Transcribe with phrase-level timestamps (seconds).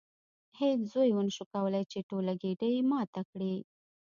[0.59, 3.55] هیڅ زوی ونشو کولی چې ټوله ګېډۍ ماته کړي.